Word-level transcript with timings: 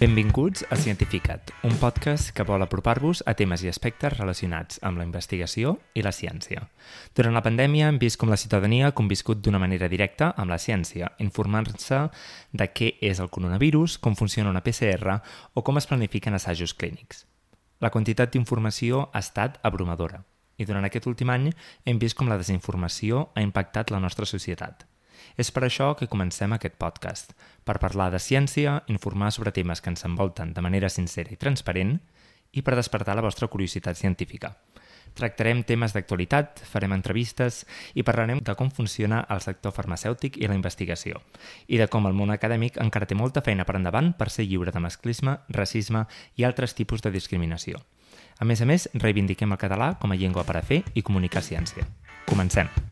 Benvinguts 0.00 0.64
a 0.70 0.76
Cientificat, 0.80 1.50
un 1.62 1.74
podcast 1.76 2.30
que 2.32 2.44
vol 2.48 2.62
apropar-vos 2.64 3.20
a 3.28 3.34
temes 3.36 3.60
i 3.60 3.68
aspectes 3.68 4.14
relacionats 4.14 4.78
amb 4.80 4.96
la 4.96 5.04
investigació 5.04 5.74
i 5.92 6.00
la 6.00 6.12
ciència. 6.16 6.62
Durant 7.12 7.36
la 7.36 7.42
pandèmia 7.44 7.90
hem 7.92 7.98
vist 8.00 8.16
com 8.16 8.32
la 8.32 8.38
ciutadania 8.40 8.86
ha 8.88 8.94
conviscut 8.96 9.42
d'una 9.44 9.60
manera 9.60 9.90
directa 9.92 10.30
amb 10.40 10.54
la 10.54 10.56
ciència, 10.56 11.10
informant-se 11.20 11.98
de 12.56 12.68
què 12.72 12.94
és 13.10 13.20
el 13.20 13.28
coronavirus, 13.28 13.98
com 14.00 14.16
funciona 14.16 14.48
una 14.48 14.64
PCR 14.64 15.18
o 15.52 15.60
com 15.60 15.76
es 15.76 15.90
planifiquen 15.90 16.32
assajos 16.32 16.72
clínics. 16.72 17.26
La 17.84 17.92
quantitat 17.92 18.32
d'informació 18.32 19.10
ha 19.12 19.20
estat 19.20 19.60
abrumadora 19.60 20.24
i 20.56 20.64
durant 20.64 20.88
aquest 20.88 21.12
últim 21.12 21.28
any 21.28 21.50
hem 21.84 22.00
vist 22.00 22.16
com 22.16 22.32
la 22.32 22.40
desinformació 22.40 23.26
ha 23.34 23.44
impactat 23.44 23.92
la 23.92 24.00
nostra 24.00 24.24
societat. 24.24 24.88
És 25.36 25.50
per 25.54 25.64
això 25.66 25.92
que 25.98 26.08
comencem 26.10 26.52
aquest 26.56 26.76
podcast, 26.80 27.34
per 27.64 27.78
parlar 27.82 28.10
de 28.12 28.20
ciència, 28.22 28.80
informar 28.88 29.32
sobre 29.32 29.52
temes 29.52 29.80
que 29.80 29.90
ens 29.92 30.04
envolten 30.08 30.54
de 30.54 30.64
manera 30.64 30.88
sincera 30.88 31.32
i 31.32 31.40
transparent 31.40 31.98
i 32.52 32.62
per 32.62 32.76
despertar 32.76 33.16
la 33.16 33.24
vostra 33.24 33.48
curiositat 33.48 33.96
científica. 33.96 34.56
Tractarem 35.14 35.62
temes 35.66 35.92
d'actualitat, 35.94 36.60
farem 36.70 36.92
entrevistes 36.94 37.64
i 37.98 38.04
parlarem 38.06 38.40
de 38.46 38.54
com 38.58 38.70
funciona 38.70 39.24
el 39.34 39.42
sector 39.42 39.74
farmacèutic 39.74 40.38
i 40.38 40.46
la 40.46 40.54
investigació 40.58 41.18
i 41.66 41.80
de 41.80 41.88
com 41.90 42.06
el 42.06 42.14
món 42.14 42.30
acadèmic 42.30 42.78
encara 42.82 43.08
té 43.10 43.18
molta 43.18 43.42
feina 43.42 43.66
per 43.66 43.76
endavant 43.80 44.12
per 44.18 44.30
ser 44.30 44.46
lliure 44.46 44.74
de 44.74 44.82
masclisme, 44.82 45.38
racisme 45.48 46.06
i 46.36 46.46
altres 46.46 46.76
tipus 46.78 47.02
de 47.02 47.10
discriminació. 47.10 47.82
A 48.38 48.46
més 48.46 48.62
a 48.62 48.70
més, 48.70 48.88
reivindiquem 48.94 49.52
el 49.52 49.60
català 49.60 49.92
com 50.00 50.14
a 50.14 50.20
llengua 50.20 50.46
per 50.46 50.56
a 50.60 50.64
fer 50.64 50.82
i 50.94 51.02
comunicar 51.02 51.44
ciència. 51.44 51.86
Comencem! 52.30 52.89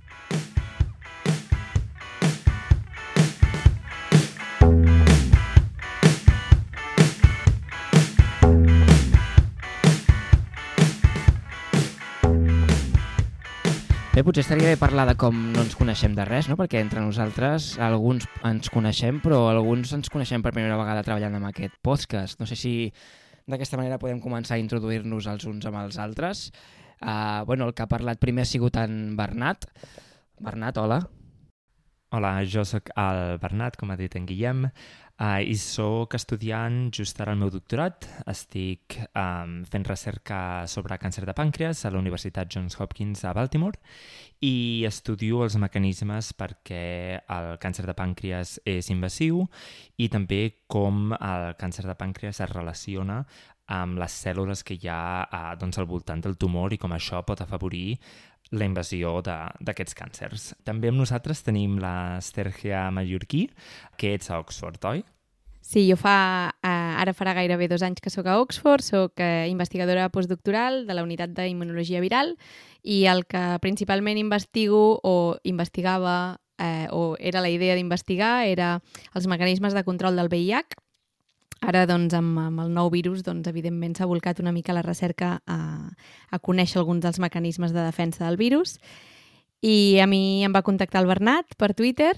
Bé, 14.18 14.24
potser 14.26 14.42
estaria 14.42 14.72
bé 14.72 14.74
parlar 14.74 15.04
de 15.06 15.12
com 15.14 15.36
no 15.54 15.60
ens 15.62 15.76
coneixem 15.78 16.10
de 16.16 16.24
res, 16.26 16.48
no? 16.50 16.56
perquè 16.58 16.80
entre 16.82 16.98
nosaltres 16.98 17.68
alguns 17.78 18.24
ens 18.48 18.66
coneixem, 18.74 19.20
però 19.22 19.44
alguns 19.46 19.92
ens 19.94 20.10
coneixem 20.10 20.42
per 20.42 20.50
primera 20.56 20.74
vegada 20.80 21.04
treballant 21.06 21.36
amb 21.38 21.46
aquest 21.46 21.76
podcast. 21.86 22.40
No 22.42 22.48
sé 22.50 22.58
si 22.58 22.72
d'aquesta 23.46 23.78
manera 23.78 24.00
podem 24.02 24.18
començar 24.18 24.56
a 24.56 24.58
introduir-nos 24.64 25.28
els 25.30 25.46
uns 25.46 25.68
amb 25.70 25.78
els 25.84 26.00
altres. 26.02 26.48
Uh, 26.98 27.46
bueno, 27.46 27.70
el 27.70 27.76
que 27.78 27.86
ha 27.86 27.92
parlat 27.94 28.18
primer 28.18 28.42
ha 28.42 28.50
sigut 28.50 28.82
en 28.82 29.14
Bernat. 29.14 29.70
Bernat, 30.42 30.82
hola. 30.82 30.98
Hola, 31.04 31.17
jo 32.46 32.64
sóc 32.64 32.88
el 32.96 33.38
Bernat, 33.38 33.76
com 33.76 33.90
ha 33.90 33.96
dit 33.96 34.14
en 34.16 34.26
Guillem. 34.26 34.70
Uh, 35.18 35.42
I 35.42 35.56
sóc 35.58 36.14
estudiant 36.14 36.92
just 36.94 37.20
ara 37.20 37.32
al 37.32 37.38
meu 37.38 37.50
doctorat. 37.50 38.06
Estic 38.30 38.94
um, 39.18 39.64
fent 39.66 39.84
recerca 39.84 40.64
sobre 40.66 40.96
càncer 40.96 41.26
de 41.26 41.34
pàncreas 41.34 41.84
a 41.84 41.90
la 41.90 41.98
Universitat 41.98 42.48
Johns 42.48 42.78
Hopkins 42.78 43.24
a 43.24 43.32
Baltimore 43.34 43.80
i 44.40 44.84
estudio 44.86 45.42
els 45.42 45.56
mecanismes 45.58 46.30
perquè 46.38 47.18
el 47.18 47.58
càncer 47.58 47.84
de 47.88 47.96
pàncreas 47.98 48.60
és 48.64 48.92
invasiu 48.94 49.48
i 49.98 50.06
també 50.08 50.62
com 50.68 51.10
el 51.18 51.54
càncer 51.58 51.88
de 51.88 51.98
pàncreas 51.98 52.38
es 52.38 52.54
relaciona 52.54 53.24
amb 53.68 54.00
les 54.00 54.16
cèl·lules 54.24 54.64
que 54.64 54.78
hi 54.78 54.88
ha 54.88 55.26
uh, 55.28 55.52
doncs, 55.60 55.78
al 55.78 55.88
voltant 55.90 56.24
del 56.24 56.38
tumor 56.40 56.72
i 56.72 56.80
com 56.80 56.92
això 56.96 57.22
pot 57.26 57.40
afavorir 57.44 57.98
la 58.56 58.64
invasió 58.64 59.18
d'aquests 59.20 59.96
càncers. 59.96 60.48
També 60.64 60.88
amb 60.88 61.02
nosaltres 61.02 61.44
tenim 61.44 61.76
la 61.82 62.18
Sergia 62.24 62.88
Mallorquí, 62.90 63.46
que 64.00 64.14
ets 64.16 64.30
a 64.32 64.40
Oxford, 64.40 64.80
oi? 64.88 65.04
Sí, 65.68 65.82
jo 65.84 65.98
fa, 66.00 66.54
eh, 66.64 66.68
ara 67.02 67.12
farà 67.12 67.34
gairebé 67.36 67.66
dos 67.68 67.82
anys 67.84 68.00
que 68.00 68.08
sóc 68.08 68.24
a 68.24 68.38
Oxford, 68.40 68.80
sóc 68.80 69.20
eh, 69.20 69.50
investigadora 69.50 70.08
postdoctoral 70.08 70.86
de 70.88 70.94
la 70.96 71.04
unitat 71.04 71.34
d'immunologia 71.36 72.00
viral 72.00 72.38
i 72.80 73.04
el 73.10 73.26
que 73.28 73.58
principalment 73.60 74.16
investigo 74.16 75.00
o 75.04 75.36
investigava 75.44 76.38
eh, 76.56 76.88
o 76.90 77.16
era 77.20 77.42
la 77.44 77.50
idea 77.52 77.76
d'investigar 77.76 78.46
era 78.48 78.78
els 79.12 79.28
mecanismes 79.28 79.76
de 79.76 79.84
control 79.84 80.16
del 80.16 80.32
VIH. 80.32 80.78
Ara, 81.60 81.84
doncs, 81.90 82.14
amb, 82.14 82.38
amb 82.38 82.62
el 82.62 82.70
nou 82.70 82.90
virus, 82.92 83.24
doncs, 83.26 83.48
evidentment 83.50 83.96
s'ha 83.96 84.06
volcat 84.06 84.38
una 84.38 84.52
mica 84.54 84.76
la 84.76 84.84
recerca 84.86 85.38
a, 85.46 85.58
a 86.30 86.38
conèixer 86.38 86.78
alguns 86.78 87.02
dels 87.02 87.18
mecanismes 87.18 87.74
de 87.74 87.82
defensa 87.82 88.24
del 88.26 88.38
virus. 88.38 88.78
I 89.60 89.98
a 89.98 90.06
mi 90.06 90.44
em 90.46 90.54
va 90.54 90.62
contactar 90.62 91.02
el 91.02 91.10
Bernat 91.10 91.56
per 91.58 91.74
Twitter 91.74 92.12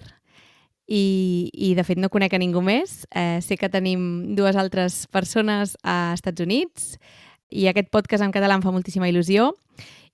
i, 0.90 1.48
i 1.54 1.72
de 1.78 1.84
fet 1.86 1.96
no 2.02 2.10
conec 2.12 2.34
a 2.36 2.42
ningú 2.42 2.60
més. 2.60 3.06
Eh, 3.16 3.40
sé 3.40 3.56
que 3.56 3.72
tenim 3.72 4.34
dues 4.36 4.58
altres 4.60 5.06
persones 5.08 5.76
a 5.82 6.12
Estats 6.18 6.44
Units 6.44 6.98
i 7.48 7.66
aquest 7.70 7.88
podcast 7.94 8.26
en 8.26 8.34
català 8.34 8.58
em 8.58 8.64
fa 8.66 8.74
moltíssima 8.74 9.08
il·lusió. 9.08 9.54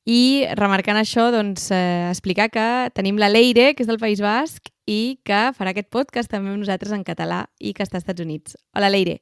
I 0.07 0.47
remarcant 0.55 1.01
això, 1.01 1.33
doncs, 1.35 1.73
eh, 1.75 2.07
explicar 2.13 2.47
que 2.55 2.69
tenim 2.95 3.19
la 3.19 3.33
Leire, 3.33 3.73
que 3.75 3.83
és 3.83 3.91
del 3.91 3.99
País 3.99 4.23
Basc, 4.23 4.71
i 4.87 5.19
que 5.27 5.51
farà 5.57 5.75
aquest 5.75 5.91
podcast 5.91 6.31
també 6.31 6.53
amb 6.53 6.63
nosaltres 6.63 6.95
en 6.95 7.05
català 7.05 7.45
i 7.59 7.75
que 7.75 7.85
està 7.85 7.99
als 7.99 8.07
Estats 8.07 8.23
Units. 8.23 8.57
Hola, 8.75 8.91
Leire. 8.91 9.21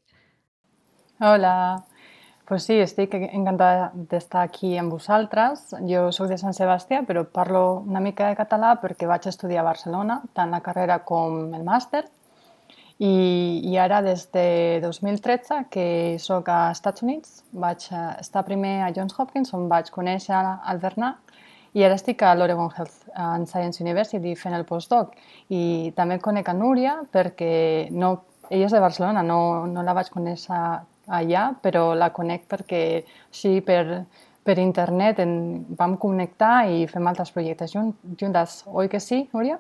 Hola. 1.21 1.55
Pues 2.45 2.67
sí, 2.69 2.75
estic 2.77 3.15
encantada 3.17 3.87
d'estar 3.95 4.43
aquí 4.45 4.75
amb 4.77 4.93
vosaltres. 4.93 5.71
Jo 5.89 6.11
sóc 6.13 6.29
de 6.29 6.37
Sant 6.37 6.53
Sebastià, 6.53 7.01
però 7.09 7.23
parlo 7.25 7.63
una 7.89 8.03
mica 8.05 8.29
de 8.29 8.37
català 8.37 8.75
perquè 8.83 9.09
vaig 9.09 9.25
estudiar 9.31 9.63
a 9.63 9.71
Barcelona, 9.71 10.19
tant 10.37 10.53
la 10.53 10.61
carrera 10.61 10.99
com 11.09 11.55
el 11.57 11.65
màster. 11.65 12.05
I, 13.01 13.15
i 13.65 13.79
ara, 13.81 14.03
des 14.05 14.27
de 14.37 14.79
2013, 14.85 15.65
que 15.73 15.87
sóc 16.21 16.51
als 16.53 16.77
Estats 16.79 17.03
Units, 17.03 17.41
vaig 17.51 17.89
estar 18.21 18.45
primer 18.45 18.83
a 18.85 18.93
Johns 18.95 19.17
Hopkins, 19.19 19.55
on 19.57 19.65
vaig 19.73 19.89
conèixer 19.97 20.37
el 20.37 20.83
Bernat, 20.85 21.24
i 21.75 21.83
ara 21.83 21.97
estic 21.99 22.23
a 22.23 22.35
l'Oregon 22.39 22.71
Health 22.71 23.09
and 23.19 23.51
Science 23.51 23.83
University 23.83 24.35
fent 24.39 24.55
el 24.55 24.65
postdoc. 24.69 25.15
I 25.51 25.93
també 25.97 26.21
conec 26.23 26.49
a 26.49 26.55
Núria 26.55 27.01
perquè 27.13 27.91
no, 27.91 28.15
ella 28.49 28.69
és 28.69 28.75
de 28.75 28.83
Barcelona, 28.83 29.25
no, 29.27 29.67
no 29.67 29.83
la 29.83 29.97
vaig 29.97 30.11
conèixer 30.15 30.61
allà, 31.19 31.49
però 31.63 31.91
la 31.99 32.13
conec 32.15 32.47
perquè 32.49 32.83
així 33.03 33.59
per, 33.67 34.05
per 34.47 34.57
internet 34.63 35.21
en, 35.25 35.35
vam 35.77 35.99
connectar 36.01 36.69
i 36.71 36.87
fem 36.91 37.11
altres 37.11 37.35
projectes 37.35 37.75
juntes. 37.75 38.63
Oi 38.71 38.89
que 38.89 39.03
sí, 39.03 39.25
Núria? 39.35 39.59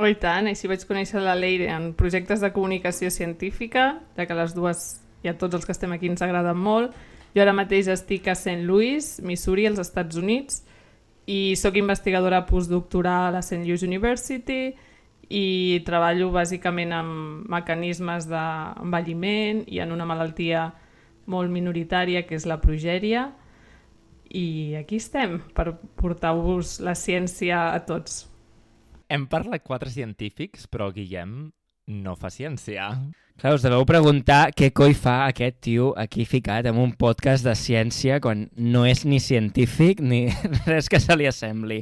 Oh, 0.00 0.08
i 0.08 0.16
tant, 0.16 0.48
així 0.48 0.66
vaig 0.70 0.82
conèixer 0.88 1.20
la 1.20 1.36
Leire 1.36 1.68
en 1.70 1.92
projectes 1.92 2.40
de 2.40 2.50
comunicació 2.56 3.12
científica, 3.12 3.98
ja 4.16 4.24
que 4.26 4.36
les 4.38 4.56
dues 4.56 4.86
i 5.22 5.28
a 5.30 5.36
tots 5.38 5.54
els 5.58 5.68
que 5.68 5.76
estem 5.76 5.92
aquí 5.92 6.08
ens 6.10 6.24
agraden 6.24 6.58
molt. 6.58 6.96
Jo 7.36 7.44
ara 7.44 7.52
mateix 7.56 7.88
estic 7.92 8.26
a 8.28 8.34
St. 8.34 8.64
Louis, 8.64 9.18
Missouri, 9.24 9.68
als 9.68 9.80
Estats 9.84 10.16
Units, 10.16 10.62
i 11.26 11.54
sóc 11.56 11.76
investigadora 11.78 12.44
postdoctoral 12.46 13.36
a 13.36 13.42
St. 13.42 13.62
Louis 13.66 13.82
University, 13.82 14.72
i 15.32 15.80
treballo 15.86 16.28
bàsicament 16.34 16.92
amb 16.92 17.46
mecanismes 17.50 18.26
d'envelliment 18.28 19.62
i 19.72 19.80
en 19.80 19.94
una 19.94 20.04
malaltia 20.08 20.66
molt 21.32 21.52
minoritària 21.54 22.24
que 22.26 22.36
és 22.36 22.44
la 22.48 22.58
progèria 22.60 23.30
i 24.32 24.74
aquí 24.76 24.98
estem 25.00 25.38
per 25.56 25.70
portar-vos 26.00 26.78
la 26.84 26.94
ciència 26.98 27.70
a 27.72 27.80
tots. 27.88 28.26
Hem 29.12 29.26
parlat 29.28 29.64
quatre 29.64 29.92
científics, 29.92 30.66
però 30.68 30.90
Guillem 30.92 31.50
no 31.92 32.14
fa 32.16 32.30
ciència. 32.32 32.88
Clar, 33.40 33.54
us 33.56 33.64
deveu 33.64 33.82
preguntar 33.88 34.52
què 34.54 34.68
coi 34.76 34.92
fa 34.94 35.22
aquest 35.26 35.56
tio 35.66 35.90
aquí 35.98 36.26
ficat 36.28 36.68
en 36.70 36.78
un 36.78 36.92
podcast 36.98 37.46
de 37.46 37.54
ciència 37.58 38.20
quan 38.22 38.44
no 38.56 38.84
és 38.86 39.06
ni 39.08 39.18
científic 39.24 40.02
ni 40.04 40.26
res 40.70 40.90
que 40.92 41.00
se 41.02 41.16
li 41.18 41.26
assembli 41.30 41.80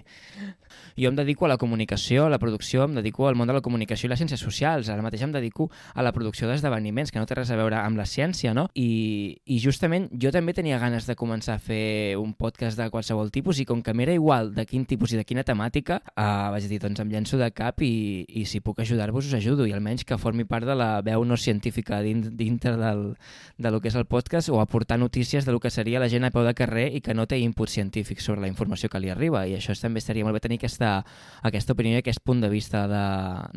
jo 1.01 1.09
em 1.09 1.17
dedico 1.17 1.47
a 1.47 1.49
la 1.49 1.57
comunicació, 1.57 2.27
a 2.27 2.31
la 2.31 2.39
producció, 2.39 2.85
em 2.85 2.95
dedico 2.95 3.27
al 3.29 3.37
món 3.37 3.49
de 3.49 3.55
la 3.57 3.63
comunicació 3.65 4.07
i 4.07 4.11
les 4.13 4.21
ciències 4.21 4.43
socials. 4.43 4.91
Ara 4.93 5.03
mateix 5.03 5.23
em 5.25 5.33
dedico 5.33 5.71
a 5.95 6.05
la 6.05 6.13
producció 6.13 6.49
d'esdeveniments, 6.49 7.13
que 7.13 7.21
no 7.21 7.27
té 7.27 7.39
res 7.39 7.51
a 7.51 7.59
veure 7.59 7.79
amb 7.81 7.99
la 7.99 8.07
ciència, 8.07 8.53
no? 8.55 8.67
I, 8.75 9.41
I 9.47 9.61
justament 9.63 10.11
jo 10.21 10.33
també 10.35 10.55
tenia 10.57 10.81
ganes 10.83 11.09
de 11.09 11.17
començar 11.17 11.57
a 11.57 11.63
fer 11.63 12.17
un 12.21 12.35
podcast 12.35 12.79
de 12.79 12.91
qualsevol 12.93 13.33
tipus 13.33 13.61
i 13.61 13.67
com 13.69 13.83
que 13.83 13.95
m'era 13.97 14.15
igual 14.17 14.53
de 14.55 14.67
quin 14.69 14.85
tipus 14.85 15.15
i 15.15 15.21
de 15.21 15.25
quina 15.25 15.45
temàtica, 15.47 16.01
eh, 16.13 16.29
vaig 16.55 16.69
dir, 16.69 16.81
doncs 16.83 17.01
em 17.01 17.13
llenço 17.13 17.41
de 17.41 17.51
cap 17.55 17.81
i, 17.81 18.27
i 18.29 18.45
si 18.45 18.61
puc 18.61 18.83
ajudar-vos 18.85 19.31
us 19.31 19.39
ajudo 19.39 19.67
i 19.67 19.75
almenys 19.77 20.05
que 20.05 20.21
formi 20.21 20.45
part 20.45 20.69
de 20.69 20.77
la 20.77 20.91
veu 21.07 21.25
no 21.25 21.40
científica 21.41 22.01
dintre 22.03 22.77
del, 22.77 23.17
de 23.59 23.71
lo 23.71 23.81
que 23.81 23.89
és 23.89 23.97
el 23.99 24.07
podcast 24.07 24.49
o 24.49 24.61
aportar 24.61 24.99
notícies 24.99 25.45
de 25.45 25.53
lo 25.53 25.61
que 25.61 25.71
seria 25.71 26.01
la 26.01 26.09
gent 26.09 26.25
a 26.25 26.33
peu 26.35 26.45
de 26.47 26.55
carrer 26.55 26.91
i 26.95 27.01
que 27.01 27.15
no 27.15 27.27
té 27.27 27.41
input 27.41 27.69
científic 27.69 28.21
sobre 28.21 28.45
la 28.45 28.51
informació 28.53 28.89
que 28.89 29.01
li 29.01 29.11
arriba 29.11 29.47
i 29.47 29.57
això 29.57 29.75
també 29.81 29.99
estaria 30.05 30.25
molt 30.25 30.37
bé 30.37 30.45
tenir 30.45 30.61
aquesta 30.61 31.01
aquesta 31.43 31.75
opinió 31.75 31.97
i 31.97 32.05
aquest 32.05 32.23
punt 32.25 32.41
de 32.41 32.53
vista 32.53 32.87
de, 32.89 33.05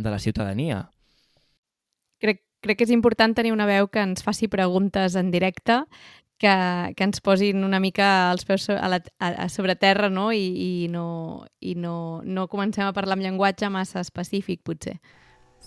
de 0.02 0.10
la 0.10 0.20
ciutadania. 0.20 0.90
Crec, 2.24 2.44
crec 2.64 2.80
que 2.80 2.88
és 2.88 2.96
important 2.96 3.36
tenir 3.36 3.54
una 3.54 3.68
veu 3.68 3.90
que 3.92 4.04
ens 4.04 4.24
faci 4.24 4.48
preguntes 4.48 5.18
en 5.20 5.32
directe, 5.32 5.84
que, 6.44 6.94
que 6.98 7.04
ens 7.08 7.22
posin 7.24 7.64
una 7.64 7.80
mica 7.80 8.32
els 8.34 8.46
peus 8.48 8.68
a 8.70 8.88
la, 8.92 9.00
a, 9.20 9.30
a 9.46 9.50
sobre 9.50 9.76
terra 9.80 10.10
no? 10.12 10.32
I, 10.36 10.44
i, 10.44 10.72
no, 10.92 11.46
i 11.60 11.76
no, 11.80 12.22
no 12.24 12.50
comencem 12.52 12.88
a 12.88 12.96
parlar 12.96 13.18
amb 13.18 13.28
llenguatge 13.28 13.70
massa 13.72 14.04
específic, 14.04 14.64
potser. 14.68 14.98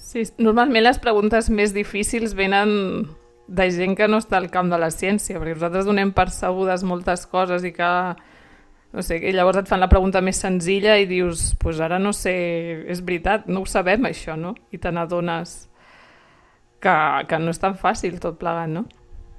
Sí, 0.06 0.23
normalment 0.38 0.85
les 0.85 1.00
preguntes 1.03 1.49
més 1.50 1.73
difícils 1.75 2.37
venen 2.38 2.70
de 3.47 3.64
gent 3.75 3.97
que 3.99 4.06
no 4.06 4.20
està 4.23 4.38
al 4.38 4.47
camp 4.55 4.70
de 4.70 4.79
la 4.79 4.93
ciència, 4.94 5.41
perquè 5.41 5.56
nosaltres 5.56 5.87
donem 5.88 6.12
percebudes 6.14 6.85
moltes 6.87 7.25
coses 7.31 7.67
i 7.67 7.73
que 7.75 7.88
no 8.94 9.03
sé, 9.03 9.19
i 9.19 9.32
llavors 9.35 9.58
et 9.61 9.70
fan 9.70 9.82
la 9.82 9.91
pregunta 9.91 10.23
més 10.23 10.38
senzilla 10.38 10.94
i 10.97 11.08
dius, 11.11 11.49
pues 11.58 11.81
ara 11.82 11.99
no 11.99 12.12
sé, 12.14 12.35
és 12.87 13.03
veritat, 13.03 13.49
no 13.50 13.64
ho 13.64 13.67
sabem 13.67 14.06
això, 14.06 14.37
no? 14.38 14.55
I 14.70 14.79
te 14.79 14.93
n'adones 14.94 15.56
que, 16.81 16.94
que 17.26 17.41
no 17.43 17.50
és 17.50 17.61
tan 17.61 17.75
fàcil 17.75 18.20
tot 18.23 18.38
plegat, 18.38 18.70
no? 18.70 18.85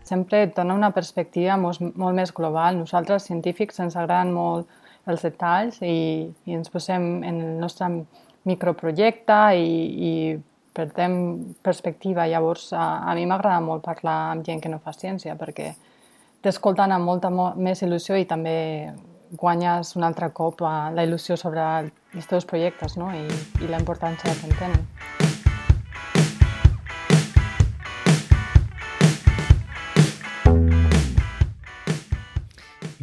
Sempre 0.08 0.44
et 0.50 0.54
dona 0.56 0.76
una 0.76 0.92
perspectiva 0.96 1.56
molt, 1.60 1.80
molt 1.96 2.16
més 2.16 2.36
global. 2.36 2.76
Nosaltres, 2.80 3.26
científics, 3.32 3.80
ens 3.84 3.96
agraden 3.96 4.36
molt 4.36 4.68
els 5.08 5.24
detalls 5.24 5.80
i, 5.80 6.28
i 6.28 6.60
ens 6.60 6.70
posem 6.72 7.24
en 7.24 7.42
el 7.54 7.58
nostre 7.64 7.90
microprojecte 8.48 9.42
i, 9.56 9.74
i 10.12 10.14
perdem 10.78 11.18
perspectiva. 11.66 12.28
Llavors, 12.30 12.70
a, 12.74 13.02
a 13.10 13.16
mi 13.18 13.26
m'agrada 13.26 13.64
molt 13.66 13.86
parlar 13.86 14.18
amb 14.32 14.46
gent 14.46 14.62
que 14.64 14.72
no 14.72 14.82
fa 14.84 14.94
ciència 14.94 15.36
perquè 15.40 15.74
t'escolten 16.46 16.94
amb 16.94 17.10
molta 17.10 17.32
més 17.34 17.82
il·lusió 17.82 18.18
i 18.22 18.28
també 18.30 18.58
guanyes 19.42 19.96
un 19.98 20.06
altre 20.08 20.30
cop 20.32 20.62
la 20.64 21.04
il·lusió 21.04 21.36
sobre 21.36 21.64
els 22.16 22.30
teus 22.30 22.46
projectes 22.48 22.96
no? 22.98 23.10
I, 23.12 23.26
i 23.64 23.68
la 23.68 23.82
importància 23.82 24.32
que 24.32 24.48
en 24.48 24.60
tenen. 24.62 24.88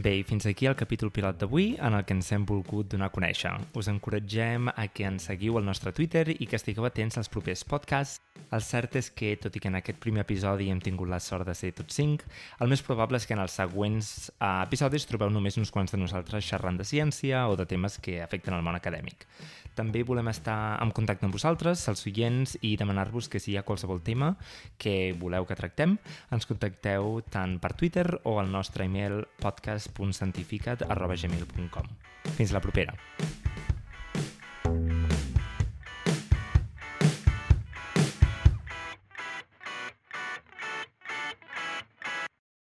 Bé, 0.04 0.22
fins 0.28 0.44
aquí 0.44 0.66
el 0.68 0.74
capítol 0.76 1.08
pilot 1.16 1.38
d'avui 1.40 1.70
en 1.80 1.94
el 1.96 2.02
que 2.04 2.12
ens 2.12 2.28
hem 2.36 2.42
volgut 2.50 2.90
donar 2.92 3.08
a 3.08 3.14
conèixer. 3.14 3.54
Us 3.80 3.88
encoratgem 3.88 4.68
a 4.68 4.84
que 4.92 5.08
ens 5.08 5.30
seguiu 5.30 5.56
al 5.56 5.64
nostre 5.64 5.96
Twitter 5.96 6.26
i 6.34 6.44
que 6.44 6.60
estigueu 6.60 6.84
atents 6.84 7.16
als 7.16 7.32
propers 7.32 7.64
podcasts. 7.64 8.23
El 8.54 8.62
cert 8.62 8.94
és 9.00 9.08
que, 9.10 9.32
tot 9.40 9.56
i 9.56 9.60
que 9.62 9.70
en 9.70 9.78
aquest 9.80 9.98
primer 10.02 10.22
episodi 10.22 10.68
hem 10.70 10.80
tingut 10.82 11.08
la 11.10 11.18
sort 11.22 11.46
de 11.48 11.54
ser 11.58 11.72
tots 11.74 11.96
cinc, 11.98 12.22
el 12.62 12.70
més 12.70 12.84
probable 12.86 13.18
és 13.18 13.26
que 13.26 13.34
en 13.34 13.42
els 13.42 13.56
següents 13.58 14.30
uh, 14.36 14.62
episodis 14.62 15.06
trobeu 15.10 15.32
només 15.32 15.58
uns 15.58 15.72
quants 15.74 15.90
de 15.90 15.98
nosaltres 15.98 16.46
xerrant 16.46 16.78
de 16.78 16.86
ciència 16.86 17.48
o 17.50 17.56
de 17.58 17.66
temes 17.66 17.98
que 18.04 18.20
afecten 18.22 18.54
el 18.54 18.62
món 18.62 18.78
acadèmic. 18.78 19.26
També 19.74 20.04
volem 20.06 20.30
estar 20.30 20.78
en 20.82 20.92
contacte 20.94 21.26
amb 21.26 21.34
vosaltres, 21.34 21.82
els 21.90 22.06
oients, 22.06 22.54
i 22.62 22.76
demanar-vos 22.78 23.26
que 23.28 23.40
si 23.42 23.52
hi 23.52 23.58
ha 23.58 23.66
qualsevol 23.66 24.04
tema 24.06 24.36
que 24.78 25.14
voleu 25.18 25.48
que 25.48 25.58
tractem, 25.58 25.98
ens 26.30 26.46
contacteu 26.46 27.18
tant 27.34 27.58
per 27.58 27.74
Twitter 27.74 28.06
o 28.22 28.38
al 28.38 28.52
nostre 28.54 28.86
email 28.86 29.24
podcast 29.42 29.90
www.cientificat.gmail.com 29.98 31.90
Fins 32.38 32.54
la 32.54 32.62
propera! 32.62 32.94